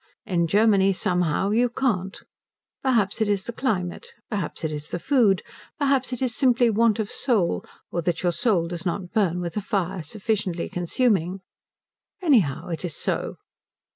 [0.25, 2.19] In Germany, somehow, you can't.
[2.81, 5.43] Perhaps it is the climate; perhaps it is the food;
[5.77, 9.57] perhaps it is simply want of soul, or that your soul does not burn with
[9.57, 11.41] a fire sufficiently consuming.
[12.19, 13.35] Anyhow it is so.